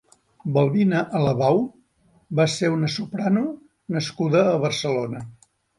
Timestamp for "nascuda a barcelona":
3.99-5.29